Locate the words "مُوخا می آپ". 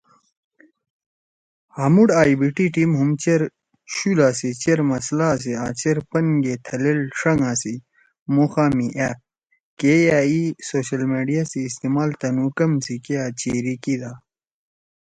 8.33-9.19